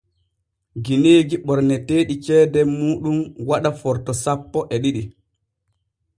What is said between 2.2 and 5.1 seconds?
ceede muuɗum waɗa Forto sappo e ɗiɗi.